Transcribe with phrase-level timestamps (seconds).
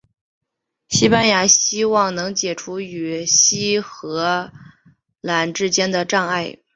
[0.87, 4.51] 西班牙希望能清除与西属荷
[5.21, 6.57] 兰之间的障碍。